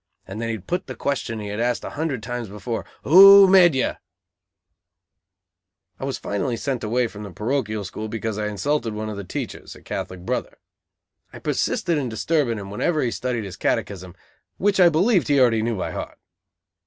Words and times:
and 0.25 0.41
then 0.41 0.49
he'd 0.49 0.65
put 0.65 0.87
the 0.87 0.95
question 0.95 1.39
he 1.39 1.49
had 1.49 1.59
asked 1.59 1.83
a 1.83 1.91
hundred 1.91 2.23
times 2.23 2.49
before: 2.49 2.83
"Who 3.03 3.45
med 3.47 3.51
(made) 3.51 3.75
you?" 3.77 3.91
I 5.99 6.05
was 6.05 6.17
finally 6.17 6.57
sent 6.57 6.83
away 6.83 7.05
from 7.05 7.21
the 7.21 7.29
parochial 7.29 7.83
school 7.83 8.07
because 8.07 8.39
I 8.39 8.47
insulted 8.47 8.95
one 8.95 9.09
of 9.09 9.15
the 9.17 9.23
teachers, 9.23 9.75
a 9.75 9.81
Catholic 9.83 10.21
brother. 10.21 10.57
I 11.31 11.37
persisted 11.37 11.99
in 11.99 12.09
disturbing 12.09 12.57
him 12.57 12.71
whenever 12.71 13.03
he 13.03 13.11
studied 13.11 13.43
his 13.43 13.57
catechism, 13.57 14.15
which 14.57 14.79
I 14.79 14.89
believed 14.89 15.27
he 15.27 15.39
already 15.39 15.61
knew 15.61 15.77
by 15.77 15.91
heart. 15.91 16.17